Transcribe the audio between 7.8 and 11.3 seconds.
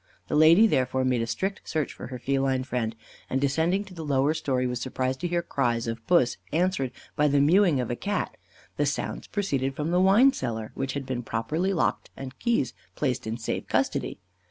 a Cat, the sounds proceeding from the wine cellar, which had been